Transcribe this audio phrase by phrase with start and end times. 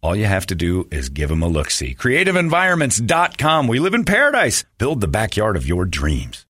[0.00, 1.94] All you have to do is give them a look see.
[1.94, 3.68] CreativeEnvironments.com.
[3.68, 4.64] We live in paradise.
[4.78, 6.44] Build the backyard of your dreams.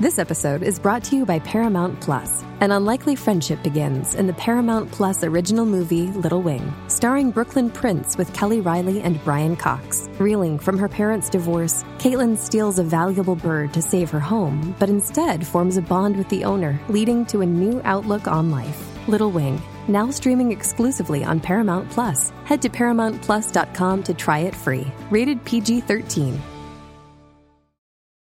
[0.00, 2.42] This episode is brought to you by Paramount Plus.
[2.60, 8.16] An unlikely friendship begins in the Paramount Plus original movie Little Wing, starring Brooklyn Prince
[8.16, 10.08] with Kelly Reilly and Brian Cox.
[10.18, 14.90] Reeling from her parents' divorce, Caitlin steals a valuable bird to save her home, but
[14.90, 18.88] instead forms a bond with the owner, leading to a new outlook on life.
[19.06, 22.30] Little Wing, now streaming exclusively on Paramount Plus.
[22.44, 24.86] Head to ParamountPlus.com to try it free.
[25.10, 26.40] Rated PG 13.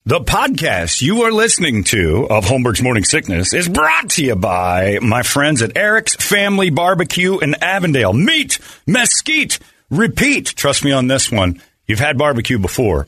[0.05, 4.99] The podcast you are listening to of Holmberg's Morning Sickness is brought to you by
[5.01, 8.11] my friends at Eric's Family Barbecue in Avondale.
[8.11, 10.47] Meat, mesquite, repeat.
[10.47, 11.61] Trust me on this one.
[11.87, 13.07] You've had barbecue before,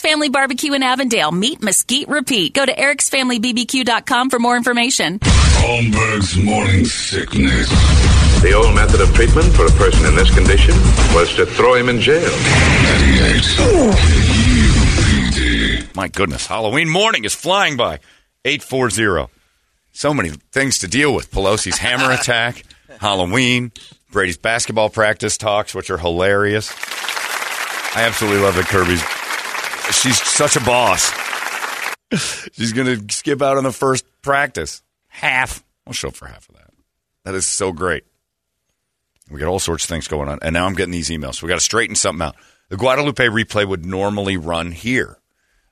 [0.00, 1.32] Family Barbecue in Avondale.
[1.32, 2.54] Meat Mesquite Repeat.
[2.54, 5.18] Go to ericsfamilybbq.com for more information.
[5.20, 7.68] Holmberg's morning sickness.
[8.42, 10.74] The old method of treatment for a person in this condition
[11.14, 12.30] was to throw him in jail.
[15.94, 18.00] My goodness, Halloween morning is flying by.
[18.44, 19.32] 840.
[19.92, 21.30] So many things to deal with.
[21.30, 22.64] Pelosi's hammer attack,
[23.00, 23.72] Halloween,
[24.10, 26.70] Brady's basketball practice talks, which are hilarious.
[27.96, 29.02] I absolutely love that Kirby's.
[29.92, 31.12] She's such a boss.
[32.52, 34.82] She's going to skip out on the first practice.
[35.08, 35.64] Half.
[35.86, 36.70] I'll show up for half of that.
[37.24, 38.04] That is so great.
[39.30, 40.38] We got all sorts of things going on.
[40.42, 41.42] And now I'm getting these emails.
[41.42, 42.36] We got to straighten something out.
[42.68, 45.18] The Guadalupe replay would normally run here,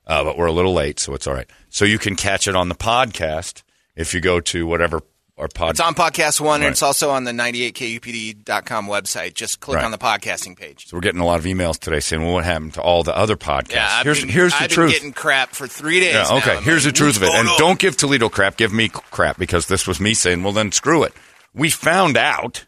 [0.05, 1.49] uh, but we're a little late, so it's all right.
[1.69, 3.63] So you can catch it on the podcast
[3.95, 5.01] if you go to whatever
[5.37, 5.71] our pod.
[5.71, 6.67] It's on Podcast One, Right.
[6.67, 9.33] and it's also on the 98kupd.com website.
[9.33, 9.85] Just click Right.
[9.85, 10.87] on the podcasting page.
[10.87, 13.15] So we're getting a lot of emails today saying, "Well, what happened to all the
[13.17, 14.91] other podcasts?" Yeah, I've here's been, here's the I've been truth.
[14.91, 16.13] getting crap for three days.
[16.13, 16.57] Yeah, okay.
[16.57, 18.57] I'm Here's like, the truth of it, and don't give Toledo crap.
[18.57, 21.13] Give me crap because this was me saying, "Well, then screw it."
[21.53, 22.65] We found out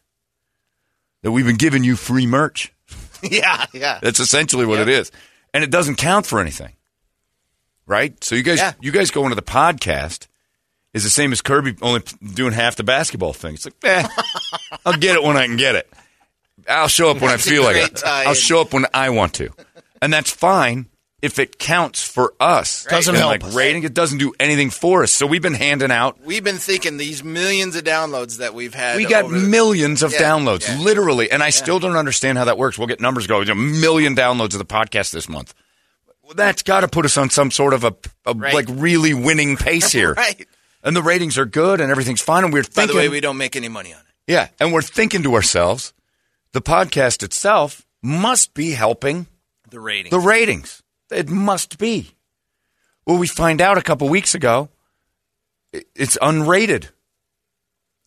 [1.22, 2.72] that we've been giving you free merch.
[3.24, 4.00] yeah, yeah.
[4.02, 4.88] That's essentially what Yep.
[4.88, 5.12] it is,
[5.54, 6.74] and it doesn't count for anything,
[7.86, 8.22] right?
[8.24, 8.74] So you guys, Yeah.
[8.82, 10.26] you guys going to the podcast
[10.96, 12.02] is the same as Kirby only
[12.34, 13.54] doing half the basketball thing.
[13.54, 14.08] It's like, eh,
[14.86, 15.88] I'll get it when I can get it.
[16.68, 17.96] I'll show up when I That's a feel like it.
[17.98, 18.28] tie-in.
[18.28, 19.50] I'll show up when I want to,
[20.02, 20.88] and that's fine
[21.22, 22.86] if it counts for us.
[22.90, 23.54] Doesn't And, help like us.
[23.56, 23.84] rating.
[23.84, 25.12] It doesn't do anything for us.
[25.12, 26.20] So we've been handing out.
[26.24, 28.98] We've been thinking these millions of downloads that we've had.
[28.98, 30.78] We got the- millions of Yeah, downloads, yeah.
[30.80, 32.78] literally, and I still don't understand how that works.
[32.78, 33.50] We'll get numbers going.
[33.50, 35.54] A million downloads of the podcast this month.
[36.24, 37.94] Well, that's got to put us on some sort of a,
[38.26, 38.54] a Right.
[38.54, 40.14] like really winning pace here.
[40.14, 40.48] Right.
[40.86, 42.44] And the ratings are good, and everything's fine.
[42.46, 44.06] And we're By thinking, the way, we don't make any money on it.
[44.32, 45.94] yeah, and we're thinking to ourselves,
[46.54, 49.26] the podcast itself must be helping
[49.72, 50.12] The rating.
[50.12, 50.84] the ratings.
[51.12, 52.12] It must be.
[53.06, 54.70] Well, we find out a couple weeks ago,
[55.74, 56.90] it's unrated.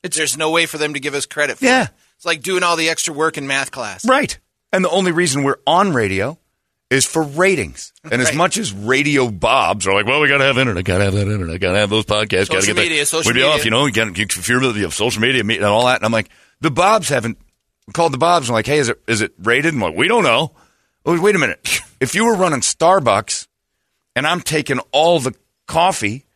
[0.02, 1.84] There's no way for them to give us credit for Yeah.
[1.84, 1.90] it.
[2.16, 4.04] It's like doing all the extra work in math class.
[4.04, 4.38] Right.
[4.72, 6.38] And the only reason we're on radio
[6.90, 7.92] is for ratings.
[8.10, 10.98] And as much as radio bobs are like, well, we got to have internet, got
[10.98, 12.82] to have that internet, got to have those podcasts, got to Social get that.
[12.82, 13.28] media, social media.
[13.28, 13.58] We'd be media.
[13.60, 15.96] off, you know, you got you, you're have social media me- and all that.
[15.96, 16.30] And I'm like,
[16.60, 17.36] the bobs haven't
[17.92, 18.48] called the bobs.
[18.48, 19.74] and like, hey, is it is it rated?
[19.74, 20.52] And I'm like, we don't know.
[21.04, 21.80] Oh, wait a minute.
[22.00, 23.48] If you were running Starbucks
[24.14, 25.34] and I'm taking all the
[25.66, 26.26] coffee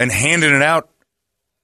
[0.00, 0.90] and handing it out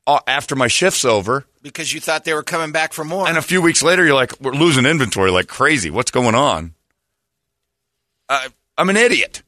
[0.07, 3.27] uh, after my shift's over, Because you thought they were coming back for more.
[3.27, 5.91] and a few weeks later, you're like, we're losing inventory like crazy.
[5.91, 6.73] What's going on?
[8.29, 9.43] I, I'm an idiot.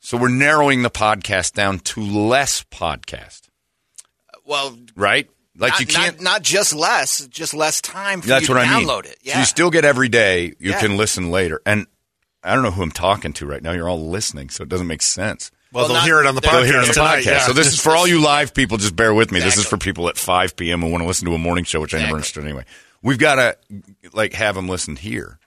[0.00, 3.48] So we're narrowing the podcast down to less podcast,
[4.44, 5.28] Well, right?
[5.58, 6.16] Like not, you can't.
[6.16, 8.86] not, not just less, just less time for that's you what to I mean.
[8.86, 9.12] download it.
[9.12, 9.40] So Yeah.
[9.40, 10.54] you still get every day.
[10.60, 10.80] You Yeah.
[10.80, 11.86] can listen later, and
[12.44, 13.72] I don't know who I'm talking to right now.
[13.72, 15.50] You're all listening, so it doesn't make sense.
[15.72, 16.52] Well, Well, they'll not- hear it on the podcast.
[16.52, 17.26] They'll hear it on the tonight, podcast.
[17.26, 17.46] yeah.
[17.46, 18.76] So this is for all you live people.
[18.76, 19.40] Just bear with me.
[19.40, 20.82] This is for people at 5 p.m.
[20.82, 22.16] who want to listen to a morning show, which I never Exactly.
[22.18, 22.64] understood anyway.
[23.02, 23.56] We've got to
[24.12, 25.38] like have them listen here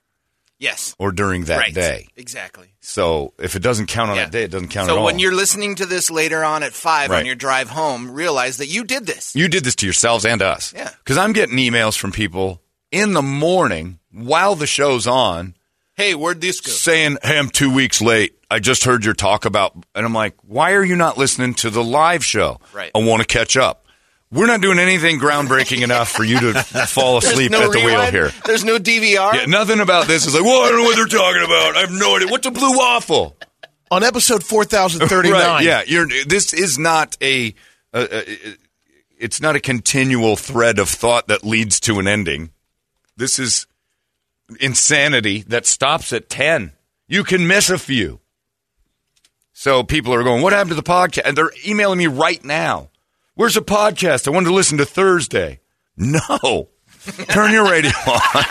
[0.60, 0.96] yes.
[1.00, 1.74] or during that right.
[1.74, 2.08] day.
[2.16, 2.68] Exactly.
[2.82, 4.26] So if it doesn't count on Yeah.
[4.26, 5.04] that day, it doesn't count so at all.
[5.04, 7.20] So when you're listening to this later on at five Right.
[7.20, 9.36] on your drive home, realize that you did this.
[9.36, 10.74] You did this to yourselves and us.
[10.76, 10.92] Yeah.
[11.04, 12.62] Because I'm getting emails from people
[12.92, 15.56] in the morning while the show's on
[15.96, 16.72] Hey, where'd this go?
[16.72, 18.36] saying, Hey, I'm two weeks late.
[18.50, 19.74] I just heard your talk about.
[19.94, 22.60] And I'm like, Why are you not listening to the live show?
[22.74, 22.90] Right.
[22.96, 23.86] I want to catch up.
[24.32, 26.54] We're not doing anything groundbreaking enough for you to
[26.88, 28.32] fall asleep no at the wheel here.
[28.46, 29.34] There's no DVR.
[29.34, 31.76] Yeah, nothing about this is like, well, I don't know what they're talking about.
[31.76, 32.28] I have no idea.
[32.28, 33.36] What's a blue waffle?
[33.90, 35.32] On episode 4039.
[35.42, 36.08] Right, yeah, you're.
[36.28, 37.56] This is not a,
[37.92, 38.56] a, a.
[39.18, 42.52] It's not a continual thread of thought that leads to an ending.
[43.18, 43.66] This is
[44.60, 46.74] insanity that stops at ten.
[47.08, 48.20] You can miss a few.
[49.54, 52.89] So people are going, "What happened to the podcast?" And they're emailing me right now.
[53.40, 54.28] Where's the podcast?
[54.28, 55.62] I wanted to listen to Thursday.
[55.96, 56.28] No.
[57.30, 58.44] Turn your radio on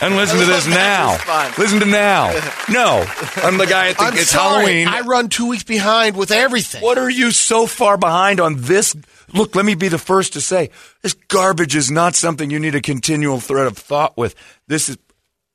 [0.00, 1.18] and listen to this now.
[1.58, 2.30] Listen to now.
[2.70, 3.04] No,
[3.38, 4.04] I'm the guy at the.
[4.04, 4.84] I'm it's sorry.
[4.84, 4.86] Halloween.
[4.86, 6.82] I run two weeks behind with everything.
[6.82, 8.94] What are you so far behind on this?
[9.34, 10.70] Look, let me be the first to say
[11.00, 14.36] this garbage is not something you need a continual thread of thought with.
[14.68, 14.98] This is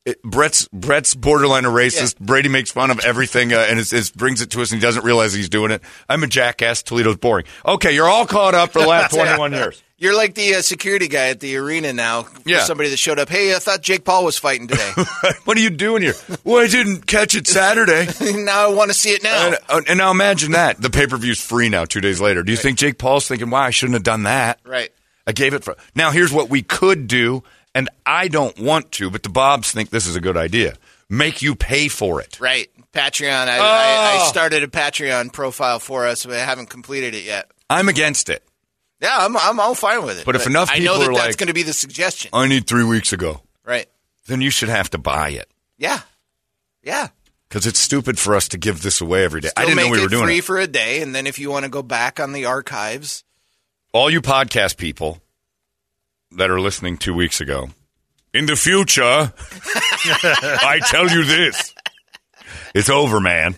[0.07, 2.18] it, Brett's Brett's borderline a racist.
[2.18, 4.81] Brady makes fun of everything uh, and it's, it's brings it to us, and he
[4.81, 5.81] doesn't realize he's doing it.
[6.07, 6.81] I'm a jackass.
[6.81, 7.45] Toledo's boring.
[7.65, 9.83] Okay, you're all caught up for the last 21 years.
[10.00, 12.27] You're like the uh, security guy at the arena now.
[12.45, 12.59] Yeah.
[12.65, 13.30] Somebody that showed up.
[13.30, 14.92] Hey, I thought Jake Paul was fighting today.
[15.45, 16.13] what are you doing here?
[16.44, 18.06] Well, I didn't catch it Saturday.
[18.44, 19.48] now I want to see it now.
[19.48, 21.86] And, uh, and now imagine that the pay per view's free now.
[21.86, 24.59] Two days later, do you think Jake Paul's thinking, "Wow, I shouldn't have done that"?
[24.63, 24.92] Right.
[25.25, 25.75] I gave it for.
[25.95, 27.44] Now here's what we could do,
[27.77, 30.75] and I don't want to, but the Bobs think this is a good idea.
[31.09, 32.39] Make you pay for it.
[32.39, 32.69] Right.
[32.94, 33.47] Patreon.
[33.47, 33.63] I, I, Oh.
[33.63, 34.25] I ah.
[34.27, 37.50] started a Patreon profile for us, but I haven't completed it yet.
[37.69, 38.44] I'm against it.
[39.00, 40.25] Yeah, I'm, I'm all fine with it.
[40.25, 42.31] But if enough I know that are that's like- going to be the suggestion.
[42.33, 43.41] I need three weeks ago.
[43.63, 43.85] right.
[44.25, 45.47] Then you should have to buy it
[45.77, 46.00] Yeah.
[46.83, 47.07] Yeah.
[47.47, 49.50] because it's stupid for us to give this away every day.
[49.56, 50.44] I Still didn't know we were doing free it.
[50.44, 53.23] for a day, and then if you want to go back on the archives,
[53.94, 55.21] All you podcast people
[56.31, 57.69] that are listening two weeks ago,
[58.33, 61.74] in the future, I tell you this.
[62.75, 63.56] It's over, man.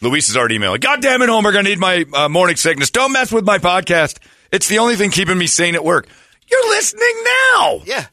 [0.00, 0.80] Luis is already emailing.
[0.80, 2.90] God damn it, Homer, I need my uh, morning sickness.
[2.90, 4.18] Don't mess with my podcast.
[4.52, 6.08] It's the only thing keeping me sane at work.
[6.50, 7.24] You're listening
[7.54, 7.80] now.
[7.84, 8.06] yeah.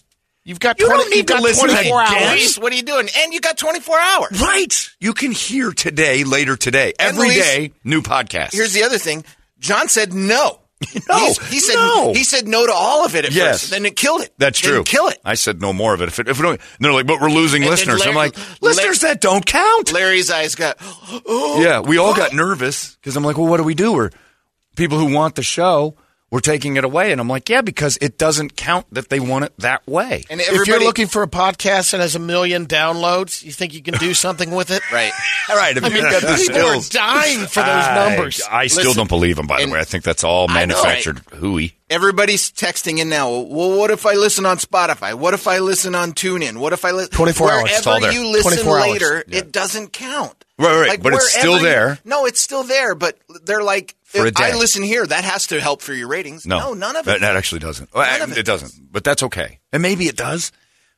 [0.44, 2.24] You've got You 20, don't need you've to got listen 24 again.
[2.24, 2.56] hours.
[2.60, 3.08] What are you doing?
[3.18, 4.40] And you got 24 hours.
[4.42, 4.90] Right.
[5.00, 6.94] You can hear today, later today.
[7.00, 8.54] And Every Luis- day, new podcast.
[8.54, 9.26] Here's the other thing.
[9.58, 10.60] John said no.
[11.10, 12.14] No, He's- he said no.
[12.14, 13.62] he said no to all of it at Yes.
[13.62, 13.72] first.
[13.72, 14.34] Then it killed it.
[14.38, 14.84] That's true.
[14.84, 15.20] Kill it.
[15.24, 16.08] I said no more of it.
[16.10, 18.02] If, it, if it they're like, but we're losing And listeners.
[18.06, 19.92] I'm like, listeners that don't count.
[19.94, 20.78] Larry's eyes got.
[21.28, 23.94] Oh, Yeah, we all got nervous because I'm like, well, what do we do?
[23.94, 24.10] We're
[24.76, 25.96] people who want the show.
[26.36, 29.46] We're taking it away, and I'm like, yeah, because it doesn't count that they want
[29.46, 30.26] it that way.
[30.30, 33.82] And If you're looking for a podcast that has a million downloads, you think you
[33.82, 34.82] can do something with it?
[34.92, 35.14] right.
[35.50, 38.42] All right, if I mean, you've got the people are dying for those I- numbers.
[38.52, 39.48] I, still Listen, don't believe them.
[39.48, 41.78] By the way, I think that's all I know, manufactured hooey.
[41.90, 43.30] Everybody's texting in now.
[43.30, 45.14] Well, what if I listen on Spotify?
[45.14, 46.58] What if I listen on TuneIn?
[46.58, 47.64] What if I listen 24 hours.
[47.72, 48.22] It's all Wherever there.
[48.22, 48.92] you listen 24 hours.
[48.92, 50.44] later, it doesn't count.
[50.58, 52.00] Right, right, but it's still wherever you- there.
[52.04, 55.48] no, it's still there, but they're like, For a if I listen here, that has
[55.48, 56.46] to help for your ratings.
[56.46, 57.22] No, none of it.
[57.22, 57.94] that actually doesn't.
[57.94, 59.60] Well, None of it, it doesn't, but that's okay.
[59.72, 60.52] And maybe it does.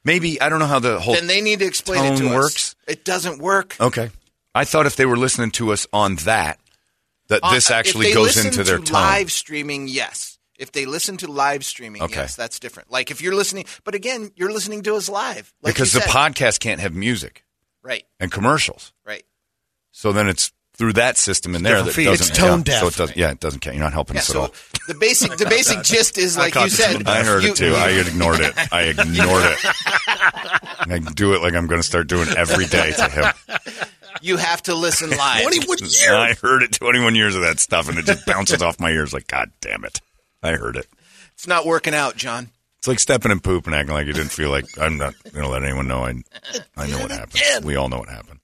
[0.03, 2.27] Maybe I don't know how the whole then they need to explain it to tone
[2.29, 2.35] us.
[2.35, 2.75] works.
[2.87, 3.75] It doesn't work.
[3.79, 4.09] Okay.
[4.55, 6.59] I thought if they were listening to us on that,
[7.27, 8.93] that this Uh, actually if they goes listen into their to tone.
[8.93, 9.87] live streaming.
[9.89, 12.21] Yes, if they listen to live streaming, Okay.
[12.21, 12.89] yes, that's different.
[12.89, 16.05] Like if you're listening, but again, you're listening to us live like because you the
[16.07, 16.15] said.
[16.15, 17.43] podcast can't have music
[17.83, 18.93] right, and commercials.
[19.05, 19.23] right.
[19.91, 22.05] So then it's through that system in there that feed.
[22.05, 22.81] doesn't It's tone yeah, deaf.
[22.81, 23.17] So it doesn't.
[23.17, 23.75] yeah, it doesn't count.
[23.75, 24.53] You're not helping Yeah, us at all.
[24.87, 27.07] the basic the basic gist is like you said.
[27.07, 27.73] I heard you- it too.
[27.75, 28.53] I ignored it.
[28.71, 29.65] I ignored it.
[30.81, 33.25] And I do it like I'm going to start doing every day to him.
[34.21, 35.41] You have to listen live.
[35.43, 36.07] 21 years.
[36.09, 39.13] I heard it 21 years of that stuff, and it just bounces off my ears
[39.13, 40.01] like, God damn it.
[40.41, 40.87] I heard it.
[41.33, 42.49] It's not working out, John.
[42.79, 45.43] It's like stepping in poop and acting like you didn't feel like I'm not going
[45.43, 46.05] to let anyone know.
[46.05, 46.13] I,
[46.75, 47.65] I know what happened.
[47.65, 48.36] We all know what happened.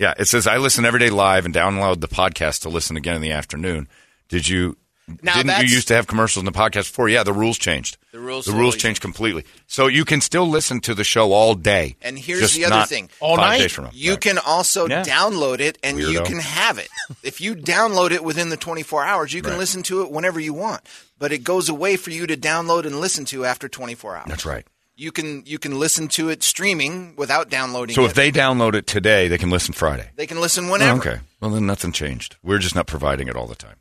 [0.00, 3.16] Yeah, it says I listen every day live and download the podcast to listen again
[3.16, 3.86] in the afternoon.
[4.30, 4.78] Did you
[5.22, 7.10] Now Didn't you used to have commercials in the podcast before?
[7.10, 7.98] Yeah, the rules changed.
[8.12, 9.44] The rules the rules changed completely.
[9.66, 11.96] So you can still listen to the show all day.
[12.00, 13.10] And here's just the other not thing.
[13.20, 13.58] All five night?
[13.58, 13.90] days from.
[13.92, 14.20] You Right.
[14.22, 15.02] can also Yeah.
[15.02, 16.88] download it and you can have it.
[17.22, 19.58] if you download it within the 24 hours, you can Right.
[19.58, 20.80] listen to it whenever you want.
[21.18, 24.28] But it goes away for you to download and listen to after 24 hours.
[24.28, 24.66] That's right.
[25.00, 28.08] You can you can listen to it streaming without downloading So it.
[28.08, 30.10] if they download it today, they can listen Friday.
[30.16, 30.98] they can listen Oh, whenever.
[31.00, 31.20] okay.
[31.40, 32.36] Well, then nothing changed.
[32.42, 33.76] We're just not providing it all the time.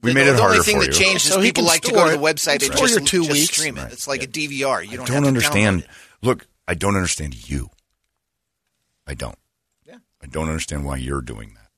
[0.00, 1.04] We The- made it the harder only thing for that you.
[1.06, 2.34] changed So is people like to store go to the it.
[2.36, 3.56] website and Store just, your two just weeks.
[3.56, 3.92] stream it.
[3.92, 4.82] It's like a DVR.
[4.84, 5.82] You don't, I don't have understand.
[5.82, 5.88] download.
[6.22, 7.70] Look, I don't understand you.
[9.08, 9.38] I don't.
[9.84, 9.96] Yeah.
[10.22, 11.70] I don't understand why you're doing that.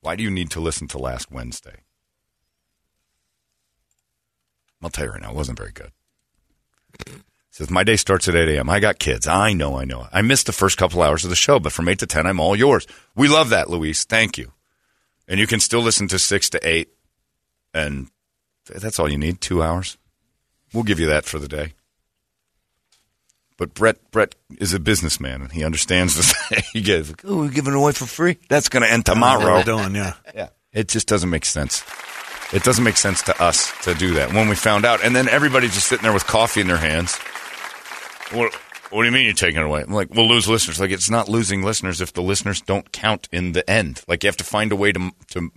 [0.00, 1.80] Why do you need to listen to last Wednesday?
[4.82, 5.92] I'll tell you right now, it wasn't very good.
[7.54, 8.68] Says my day starts at 8 a.m.
[8.68, 9.28] I got kids.
[9.28, 10.08] I know, I know.
[10.12, 12.40] I missed the first couple hours of the show, but from 8 to 10, I'm
[12.40, 12.84] all yours.
[13.14, 14.02] We love that, Luis.
[14.02, 14.50] Thank you.
[15.28, 16.88] And you can still listen to 6 to 8,
[17.72, 18.08] and
[18.66, 19.98] that's all you need, two hours.
[20.72, 21.74] We'll give you that for the day.
[23.56, 26.34] But Brett Brett is a businessman and he understands this.
[26.72, 28.36] he gets, oh, we're giving it away for free.
[28.48, 29.58] That's going to end tomorrow.
[29.58, 30.14] We're doing, yeah.
[30.34, 30.48] Yeah.
[30.72, 31.84] It just doesn't make sense.
[32.52, 35.04] It doesn't make sense to us to do that when we found out.
[35.04, 37.16] And then everybody's just sitting there with coffee in their hands.
[38.32, 38.54] What,
[38.90, 39.82] what do you mean you're taking it away?
[39.82, 40.80] I'm like, we'll lose listeners.
[40.80, 44.02] Like, it's not losing listeners if the listeners don't count in the end.
[44.08, 45.50] Like, you have to find a way to, to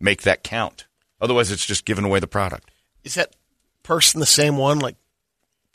[0.00, 0.86] make that count.
[1.20, 2.70] Otherwise, it's just giving away the product.
[3.04, 3.34] Is that
[3.82, 4.96] person the same one like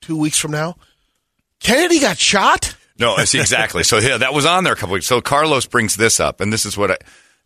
[0.01, 0.77] two weeks from now?
[1.59, 2.75] Kennedy got shot?
[2.99, 3.83] No, I see exactly.
[3.83, 5.07] So yeah, that was on there a couple weeks.
[5.07, 6.97] So Carlos brings this up, and this is what I.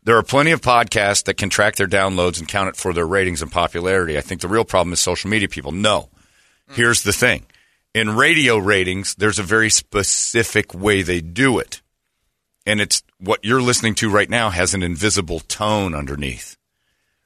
[0.03, 3.07] There are plenty of podcasts that can track their downloads and count it for their
[3.07, 4.17] ratings and popularity.
[4.17, 5.71] I think the real problem is social media people.
[5.71, 6.09] No,
[6.71, 7.45] here's the thing:
[7.97, 11.81] in radio ratings, there's a very specific way they do it,
[12.65, 16.57] and it's what you're listening to right now has an invisible tone underneath,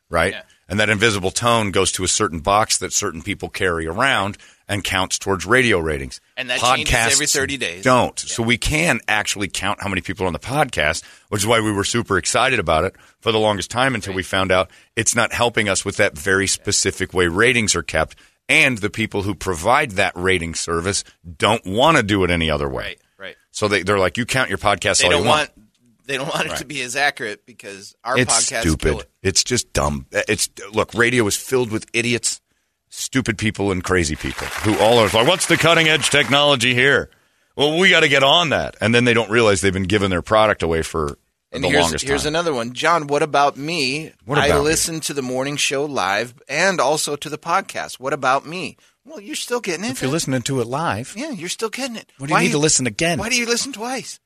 [0.10, 0.36] right?
[0.68, 4.38] And that invisible tone goes to a certain box that certain people carry around
[4.70, 6.22] and counts towards radio ratings.
[6.38, 7.84] And that changes every 30 days.
[7.84, 8.18] Don't.
[8.18, 11.60] So we can actually count how many people are on the podcast, which is why
[11.60, 15.13] we were super excited about it for the longest time until we found out it's
[15.13, 18.16] not helping us with that very specific way ratings are kept.
[18.50, 21.04] And the people who provide that rating service
[21.38, 22.84] don't want to do it any other way.
[22.84, 23.36] Right, right.
[23.52, 25.50] So they, they're like, you count your podcast They all don't you want.
[25.58, 25.68] want
[26.08, 29.00] they don't want it to be as accurate because our it's podcast stupid.
[29.00, 29.10] it.
[29.22, 30.08] It's just dumb.
[30.12, 32.42] It's look, radio is filled with idiots,
[32.90, 37.10] stupid people, and crazy people who all are like, "What's the cutting edge technology here?"
[37.56, 40.10] Well, we got to get on that, and then they don't realize they've been giving
[40.10, 41.18] their product away for
[41.51, 42.29] And the here's, longest here's time.
[42.29, 42.74] another one.
[42.74, 44.12] John, what about me?
[44.24, 44.63] What I about you?
[44.63, 48.00] listen to the morning show live and also to the podcast.
[48.00, 48.77] What about me?
[49.03, 49.91] Well, you're still getting it.
[49.91, 52.12] If you're listening to it live, yeah, you're still getting it.
[52.17, 53.20] What do you Why need to listen again?
[53.20, 54.20] Why do you listen twice?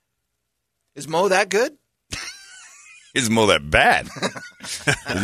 [0.96, 1.78] Is Mo that good?
[3.16, 4.10] Is Mo that bad?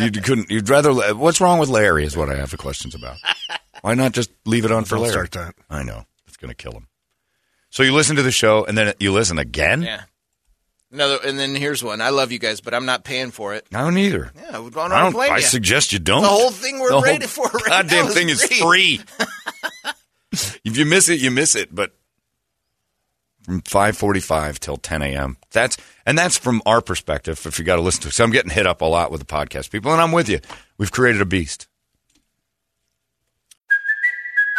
[0.00, 0.50] you couldn't.
[0.50, 1.14] You'd rather.
[1.14, 2.04] What's wrong with Larry?
[2.04, 3.18] Is what I have the questions about.
[3.82, 5.12] Why not just leave it on for Larry?
[5.12, 5.54] start that.
[5.68, 6.88] I know it's going to kill him.
[7.70, 9.82] So you listen to the show and then you listen again.
[9.82, 10.02] Yeah.
[10.92, 12.02] Another, and then here's one.
[12.02, 13.66] I love you guys, but I'm not paying for it.
[13.72, 14.30] I don't either.
[14.36, 15.16] Yeah, I want I don't.
[15.16, 16.20] I suggest you don't.
[16.22, 19.00] The whole thing we're rated for right goddamn thing is free.
[20.32, 21.74] if you miss it, you miss it.
[21.74, 21.94] But
[23.42, 25.38] from five forty-five till ten a.m.
[25.50, 27.40] That's and that's from our perspective.
[27.46, 29.26] If you got to listen to, so I'm getting hit up a lot with the
[29.26, 30.40] podcast people, and I'm with you.
[30.76, 31.68] We've created a beast.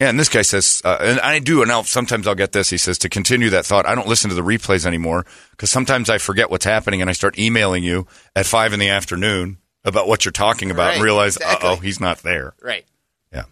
[0.00, 2.68] yeah, and this guy says, uh, and I do, and I'll, sometimes I'll get this.
[2.70, 6.10] He says, to continue that thought, I don't listen to the replays anymore because sometimes
[6.10, 10.08] I forget what's happening and I start emailing you at five in the afternoon about
[10.08, 11.68] what you're talking about and realize, exactly.
[11.68, 12.54] uh oh, he's not there.
[12.60, 12.84] Right.
[13.32, 13.44] Yeah.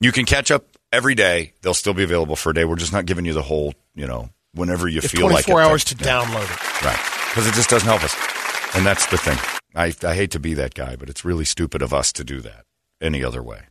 [0.00, 1.52] You can catch up every day.
[1.62, 2.64] They'll still be available for a day.
[2.64, 5.50] We're just not giving you the whole, you know, whenever you It's feel like it.
[5.50, 5.96] 24 hours to.
[5.96, 6.22] Yeah.
[6.22, 6.84] download it.
[6.84, 6.98] Right.
[7.30, 8.14] Because it just doesn't help us.
[8.76, 9.38] And that's the thing.
[9.74, 12.40] I, I hate to be that guy, but it's really stupid of us to do
[12.42, 12.64] that
[13.00, 13.62] any other way.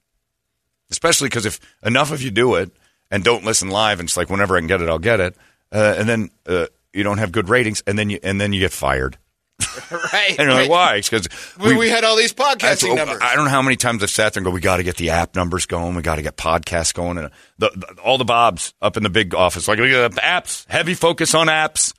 [0.93, 2.71] Especially because if enough of you do it
[3.12, 5.35] and don't listen live, and it's like whenever I can get it, I'll get it,
[5.71, 8.59] uh, and then uh, you don't have good ratings, and then you and then you
[8.59, 9.17] get fired.
[9.91, 10.29] Right.
[10.29, 10.69] And you're like, right.
[10.69, 10.97] why?
[11.01, 11.27] Because
[11.59, 13.19] We, we had all these podcasting numbers.
[13.21, 14.97] I don't know how many times I've sat there and go, we got to get
[14.97, 15.95] the app numbers going.
[15.95, 17.17] We got to get podcasts going.
[17.17, 20.67] And the, the, all the Bobs up in the big office, like, we got apps,
[20.69, 21.93] heavy focus on apps.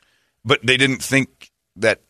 [0.44, 2.02] But they didn't think that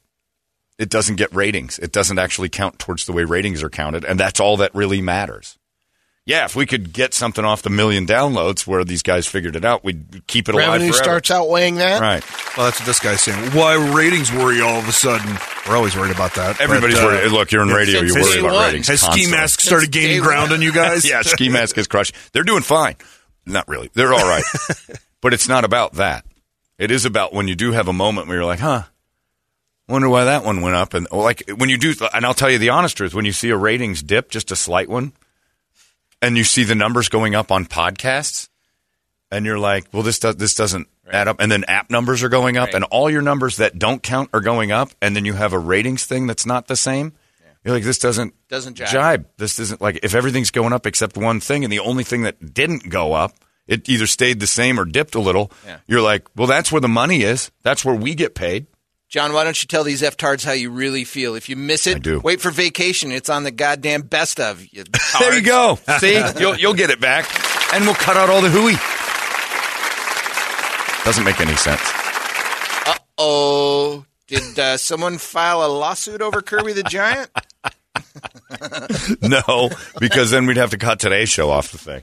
[0.78, 1.78] it doesn't get ratings.
[1.78, 5.00] It doesn't actually count towards the way ratings are counted, and that's all that really
[5.00, 5.58] matters.
[6.26, 9.64] Yeah, if we could get something off the million downloads where these guys figured it
[9.64, 11.04] out, we'd keep it alive Revenue forever.
[11.04, 12.00] starts outweighing that.
[12.00, 12.24] Right.
[12.56, 13.50] Well, that's what this guy's saying.
[13.50, 15.36] Why ratings worry all of a sudden?
[15.68, 16.62] We're always worried about that.
[16.62, 17.30] Everybody's but, uh, worried.
[17.30, 18.00] Look, you're in radio.
[18.00, 18.66] You're worried about one.
[18.68, 18.88] ratings.
[18.88, 19.30] Has Ski.
[19.30, 21.04] Mask started Since gaining ground on you guys?
[21.08, 22.14] yeah, Ski Mask is crushed.
[22.32, 22.96] They're doing fine.
[23.44, 23.90] Not really.
[23.92, 24.44] They're all right.
[25.20, 26.24] but it's not about that.
[26.78, 28.84] It is about when you do have a moment where you're like, huh,
[29.88, 30.94] wonder why that one went up.
[30.94, 33.50] And like when you do, and I'll tell you the honest truth, when you see
[33.50, 35.12] a ratings dip, just a slight one,
[36.22, 38.48] and you see the numbers going up on podcasts,
[39.30, 42.28] and you're like, well, this does this doesn't add up, and then app numbers are
[42.28, 42.74] going up, Right.
[42.76, 45.58] and all your numbers that don't count are going up, and then you have a
[45.58, 47.12] ratings thing that's not the same.
[47.64, 48.88] You're like, this doesn't Doesn't jive.
[48.90, 49.26] jibe.
[49.38, 52.52] This isn't like if everything's going up except one thing, and the only thing that
[52.54, 53.32] didn't go up,
[53.66, 55.50] it either stayed the same or dipped a little.
[55.66, 55.78] Yeah.
[55.86, 57.50] You're like, well, that's where the money is.
[57.62, 58.66] That's where we get paid.
[59.14, 61.36] John, why don't you tell these F-tards how you really feel?
[61.36, 63.12] If you miss it, wait for vacation.
[63.12, 64.66] It's on the goddamn best of.
[64.72, 64.82] You
[65.20, 65.78] There you go.
[65.98, 67.24] See, you'll you'll get it back,
[67.72, 68.74] and we'll cut out all the hooey.
[71.04, 71.80] Doesn't make any sense.
[72.86, 77.30] Uh oh, did uh, someone file a lawsuit over Kirby the Giant?
[79.22, 82.02] no, because then we'd have to cut today's show off the thing.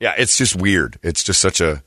[0.00, 0.98] Yeah, it's just weird.
[1.04, 1.84] It's just such a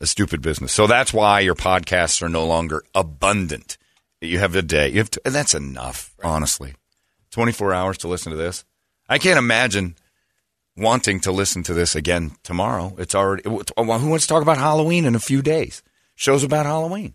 [0.00, 0.72] a stupid business.
[0.72, 3.76] So that's why your podcasts are no longer abundant.
[4.20, 4.88] You have a day.
[4.88, 6.74] You have to, and that's enough, honestly.
[7.30, 8.64] 24 hours to listen to this.
[9.08, 9.96] I can't imagine
[10.76, 12.94] wanting to listen to this again tomorrow.
[12.98, 15.82] It's already who wants to talk about Halloween in a few days?
[16.14, 17.14] Shows about Halloween.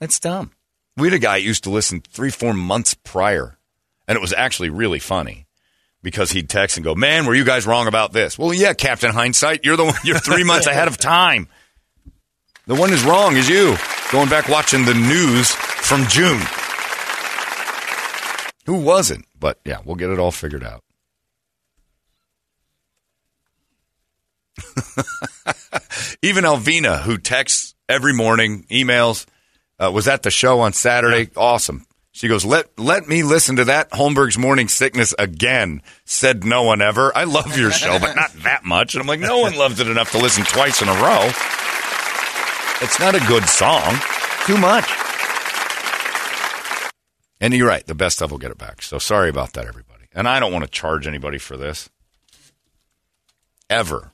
[0.00, 0.52] That's dumb.
[0.96, 3.58] We had a guy used to listen three, four months prior,
[4.06, 5.47] and it was actually really funny
[6.02, 9.12] because he'd text and go, "Man, were you guys wrong about this?" Well, yeah, Captain
[9.12, 9.94] Hindsight, you're the one.
[10.04, 11.48] You're three months ahead of time.
[12.66, 13.76] The one who's wrong is you.
[14.12, 16.40] Going back watching the news from June.
[18.66, 19.24] Who wasn't?
[19.40, 20.84] But yeah, we'll get it all figured out.
[26.22, 29.24] Even Alvina, who texts every morning, emails,
[29.78, 31.30] uh, was at the show on Saturday.
[31.36, 31.86] Awesome.
[32.18, 35.82] She goes, let let me listen to that Holmberg's Morning Sickness again.
[36.04, 37.16] Said no one ever.
[37.16, 38.96] I love your show, but not that much.
[38.96, 41.26] And I'm like, no one loves it enough to listen twice in a row.
[42.82, 43.94] It's not a good song.
[44.46, 44.90] Too much.
[47.40, 47.86] And you're right.
[47.86, 48.82] The best of will get it back.
[48.82, 50.06] So sorry about that, everybody.
[50.12, 51.88] And I don't want to charge anybody for this.
[53.70, 54.10] Ever.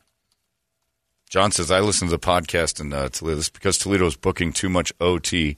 [1.30, 3.36] John says, I listen to the podcast in uh, Toledo.
[3.36, 5.56] This is because Toledo's booking too much OT,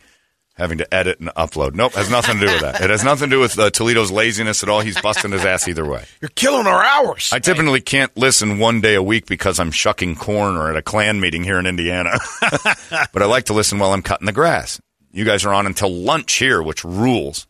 [0.56, 1.74] having to edit and upload.
[1.74, 2.80] Nope, has nothing to do with that.
[2.80, 4.80] It has nothing to do with uh, Toledo's laziness at all.
[4.80, 6.04] He's busting his ass either way.
[6.20, 7.30] You're killing our hours.
[7.32, 10.82] I typically can't listen one day a week because I'm shucking corn or at a
[10.82, 12.18] clan meeting here in Indiana.
[12.40, 14.80] but I like to listen while I'm cutting the grass.
[15.12, 17.46] You guys are on until lunch here, which rules.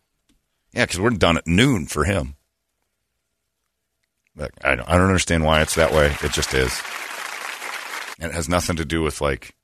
[0.73, 2.37] Yeah, because we're done at noon for him.
[4.35, 6.15] But I don't, I don't understand why it's that way.
[6.23, 6.81] It just is.
[8.19, 9.56] And it has nothing to do with like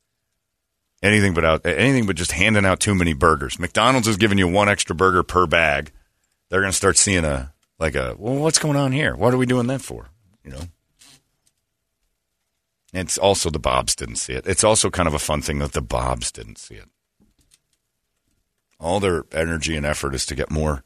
[1.03, 3.59] anything but out anything but just handing out too many burgers.
[3.59, 5.91] McDonald's is giving you one extra burger per bag.
[6.49, 9.17] They're going to start seeing a like a well, what's going on here?
[9.17, 10.11] What are we doing that for?
[10.45, 10.63] You know.
[12.93, 14.47] It's also the Bobs didn't see it.
[14.47, 16.89] It's also kind of a fun thing that the Bobs didn't see it.
[18.79, 20.85] All their energy and effort is to get more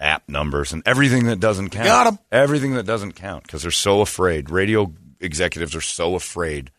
[0.00, 1.86] app numbers and everything that doesn't count.
[1.86, 2.18] Got 'em.
[2.32, 4.50] Everything that doesn't count because they're so afraid.
[4.50, 6.72] Radio executives are so afraid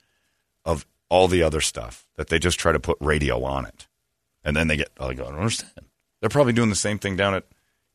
[1.14, 3.86] all the other stuff that they just try to put radio on it.
[4.44, 5.86] And then they get, oh, I don't understand.
[6.20, 7.44] They're probably doing the same thing down at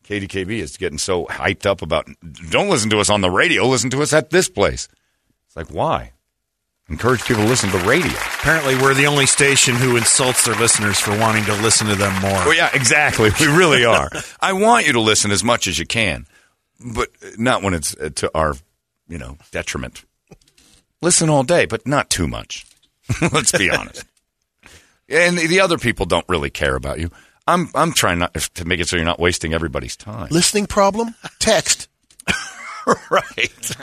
[0.05, 2.09] KDKB is getting so hyped up about,
[2.49, 4.87] don't listen to us on the radio, listen to us at this place.
[5.47, 6.13] It's like, why?
[6.89, 8.13] Encourage people to listen to the radio.
[8.13, 12.15] Apparently, we're the only station who insults their listeners for wanting to listen to them
[12.23, 12.31] more.
[12.31, 13.31] Well, yeah, exactly.
[13.41, 14.11] We really are.
[14.41, 16.25] I want you to listen as much as you can,
[16.95, 18.55] but not when it's to our,
[19.09, 20.05] you know, detriment.
[21.03, 22.65] Listen all day, but not too much.
[23.33, 24.05] Let's be honest.
[25.09, 27.11] And the other people don't really care about you.
[27.47, 30.29] I'm I'm trying not to make it so you're not wasting everybody's time.
[30.31, 31.15] Listening problem?
[31.39, 31.89] Text.
[33.11, 33.77] right.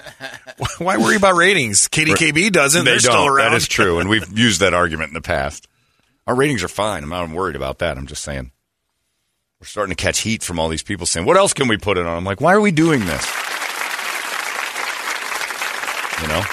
[0.77, 1.88] Why worry about ratings?
[1.88, 2.85] KDKB doesn't.
[2.85, 3.11] They They're don't.
[3.11, 3.51] still around.
[3.51, 5.67] That is true, and we've used that argument in the past.
[6.27, 7.03] Our ratings are fine.
[7.03, 7.97] I'm not worried about that.
[7.97, 8.51] I'm just saying
[9.59, 11.97] we're starting to catch heat from all these people saying, "What else can we put
[11.97, 13.25] it on?" I'm like, "Why are we doing this?"
[16.21, 16.43] You know,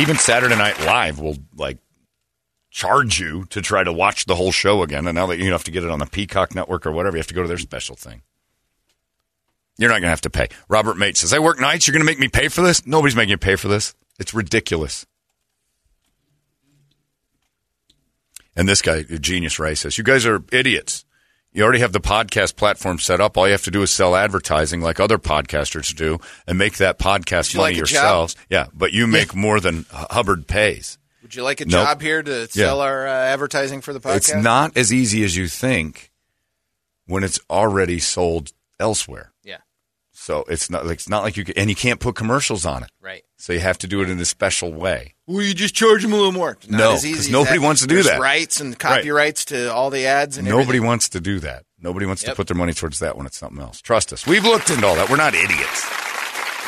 [0.00, 1.78] even Saturday Night Live will like
[2.70, 5.64] charge you to try to watch the whole show again, and now that you have
[5.64, 7.58] to get it on the Peacock network or whatever, you have to go to their
[7.58, 8.22] special thing.
[9.76, 10.48] You're not going to have to pay.
[10.68, 11.86] Robert Mate says, I work nights.
[11.86, 12.86] You're going to make me pay for this?
[12.86, 13.94] Nobody's making you pay for this.
[14.18, 15.06] It's ridiculous.
[18.54, 21.04] And this guy, Genius Ray, says, You guys are idiots.
[21.52, 23.36] You already have the podcast platform set up.
[23.36, 26.98] All you have to do is sell advertising like other podcasters do and make that
[26.98, 27.90] podcast money like a job?
[27.94, 28.36] yourselves.
[28.48, 30.96] Yeah, but you make more than Hubbard pays.
[31.22, 31.72] Would you like a Nope.
[31.86, 34.16] job here to sell our uh, advertising for the podcast?
[34.16, 36.10] It's not as easy as you think
[37.06, 39.29] when it's already sold elsewhere.
[40.20, 40.24] Yeah.
[40.26, 42.82] So it's not like it's not like you can, and you can't put commercials on
[42.82, 42.90] it.
[43.00, 43.22] Right.
[43.38, 45.14] So you have to do it in a special way.
[45.26, 46.58] Well, you just charge them a little more.
[46.68, 47.64] Not No, as easy 'cause as nobody that.
[47.64, 48.20] wants to do that.
[48.20, 48.78] Rights and Right.
[48.78, 50.86] copyrights to all the ads and Nobody everything.
[50.86, 51.64] wants to do that.
[51.80, 53.80] Nobody wants to put their money towards that when it's something else.
[53.80, 54.26] Trust us.
[54.26, 55.08] We've looked into all that.
[55.08, 55.86] We're not idiots.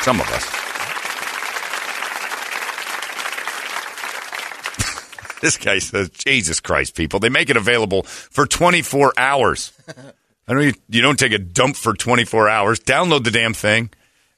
[0.01, 0.43] Some of us.
[5.41, 7.19] this guy says, Jesus Christ, people.
[7.19, 9.71] They make it available for 24 hours.
[10.47, 12.79] I know you, you don't take a dump for 24 hours.
[12.79, 13.89] Download the damn thing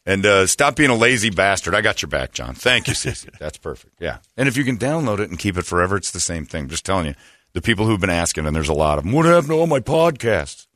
[0.05, 1.73] and uh, stop being a lazy bastard.
[1.73, 2.53] I got your back, John.
[2.53, 3.29] Thank you, Cece.
[3.39, 3.95] That's perfect.
[3.99, 4.19] Yeah.
[4.37, 6.67] And if you can download it and keep it forever, it's the same thing.
[6.67, 7.15] just telling you,
[7.53, 9.67] the people who've been asking, and there's a lot of them, what happened to all
[9.67, 10.67] my podcasts?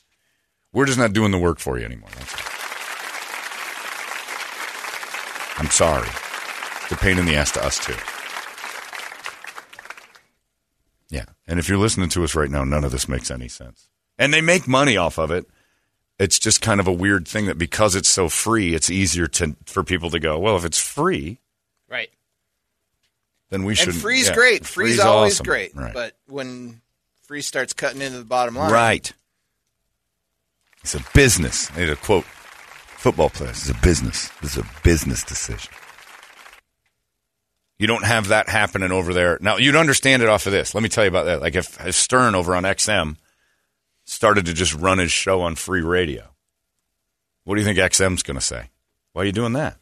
[0.72, 2.10] We're just not doing the work for you anymore.
[5.58, 6.08] I'm sorry.
[6.84, 7.96] It's a pain in the ass to us, too.
[11.10, 11.26] Yeah.
[11.48, 13.90] And if you're listening to us right now, none of this makes any sense.
[14.20, 15.48] And they make money off of it.
[16.20, 19.56] It's just kind of a weird thing that because it's so free, it's easier to
[19.66, 21.40] for people to go, well, if it's free,
[21.90, 22.10] Right.
[23.50, 23.94] then we should.
[23.94, 24.66] And free's yeah, great.
[24.66, 25.46] Free's, always awesome.
[25.46, 25.74] great.
[25.74, 25.94] Right.
[25.94, 26.82] But when
[27.26, 29.12] free starts cutting into the bottom line, Right.
[30.82, 31.72] It's a business.
[31.76, 33.70] I need to quote football players.
[33.70, 34.30] It's a business.
[34.42, 35.72] This is a business decision.
[37.78, 39.38] You don't have that happening over there.
[39.42, 40.76] Now, you'd understand it off of this.
[40.76, 41.42] Let me tell you about that.
[41.42, 43.16] Like if, if Stern over on XM
[44.10, 46.28] started to just run his show on free radio,
[47.44, 48.70] what do you think XM's going to say?
[49.14, 49.78] Why are you doing that?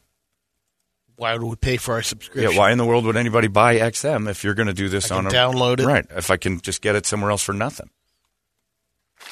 [1.15, 2.51] Why would we pay for our subscription?
[2.51, 5.11] Yeah, why in the world would anybody buy XM if you're going to do this
[5.11, 5.85] I on can a download it.
[5.85, 6.05] Right.
[6.11, 7.89] If I can just get it somewhere else for nothing.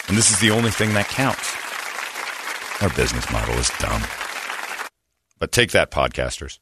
[0.08, 1.54] And this is the only thing that counts.
[2.82, 4.02] Our business model is dumb.
[5.38, 6.60] But take that, podcasters.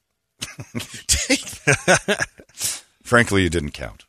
[1.08, 1.42] Take
[1.86, 2.26] that.
[3.04, 4.06] Frankly, you didn't count.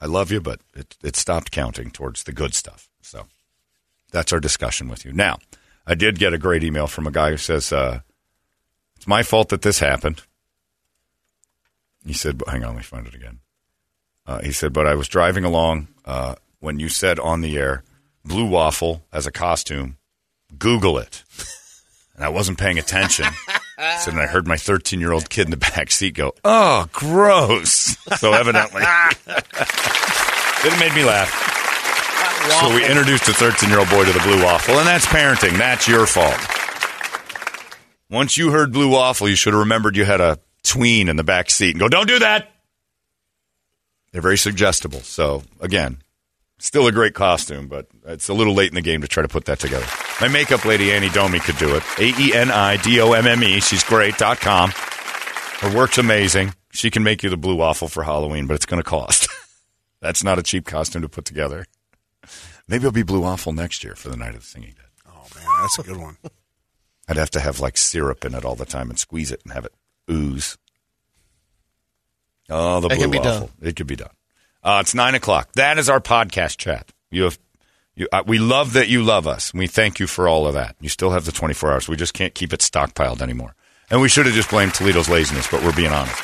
[0.00, 2.88] I love you, but it, it stopped counting towards the good stuff.
[3.00, 3.26] So
[4.10, 5.12] that's our discussion with you.
[5.12, 5.38] Now,
[5.86, 8.00] I did get a great email from a guy who says, uh,
[8.96, 10.22] It's my fault that this happened.
[12.06, 13.40] He said, hang on, let me find it again.
[14.26, 17.82] Uh, he said, but I was driving along uh, when you said on the air,
[18.24, 19.96] blue waffle as a costume,
[20.58, 21.24] Google it.
[22.14, 23.26] And I wasn't paying attention.
[24.00, 26.88] So then I heard my 13 year old kid in the back seat go, oh,
[26.92, 27.96] gross.
[28.18, 28.82] So evidently,
[29.26, 31.57] it made me laugh.
[32.50, 35.58] So we introduced a 13 year old boy to the blue waffle, and that's parenting.
[35.58, 36.36] That's your fault.
[38.10, 41.24] Once you heard blue waffle, you should have remembered you had a tween in the
[41.24, 42.50] back seat and go, don't do that.
[44.12, 45.00] They're very suggestible.
[45.00, 45.98] So again,
[46.58, 49.28] still a great costume, but it's a little late in the game to try to
[49.28, 49.86] put that together.
[50.20, 51.82] My makeup lady, Annie Domi, could do it.
[51.98, 53.60] A E N I D O M M E.
[53.60, 54.16] She's great.
[54.16, 54.70] Dot com.
[55.60, 56.54] Her work's amazing.
[56.72, 59.28] She can make you the blue waffle for Halloween, but it's going to cost.
[60.00, 61.66] That's not a cheap costume to put together.
[62.68, 64.84] Maybe it'll be blue waffle next year for the night of the singing dead.
[65.08, 66.16] Oh man, that's a good one.
[67.08, 69.52] I'd have to have like syrup in it all the time and squeeze it and
[69.54, 69.72] have it
[70.10, 70.58] ooze.
[72.50, 73.40] Oh, the That blue can waffle.
[73.60, 73.68] done.
[73.68, 74.10] It could be done.
[74.62, 75.52] Uh, it's nine o'clock.
[75.54, 76.90] That is our podcast chat.
[77.10, 77.38] You have,
[77.94, 79.52] you, uh, we love that you love us.
[79.54, 80.76] We thank you for all of that.
[80.80, 81.88] You still have the 24 hours.
[81.88, 83.54] We just can't keep it stockpiled anymore.
[83.90, 86.18] And we should have just blamed Toledo's laziness, but we're being honest.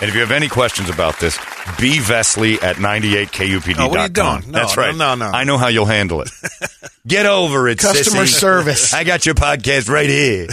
[0.00, 1.38] And if you have any questions about this,
[1.80, 3.80] be Vesley at 98kupd.com.
[3.86, 4.52] Oh, what are you doing?
[4.52, 4.94] No, That's right.
[4.94, 5.30] no, no.
[5.30, 5.36] no.
[5.36, 6.30] I know how you'll handle it.
[7.06, 8.34] Get over it, Customer sissy.
[8.34, 8.92] service.
[8.92, 10.48] I got your podcast right here.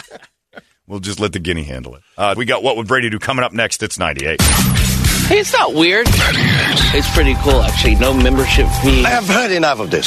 [0.86, 2.02] we'll just let the guinea handle it.
[2.18, 3.82] Uh, we got What Would Brady Do coming up next.
[3.82, 4.42] It's 98.
[4.42, 6.06] Hey, it's not weird.
[6.10, 7.94] It's pretty cool, actually.
[7.94, 9.04] No membership fee.
[9.06, 10.06] I have heard enough of this.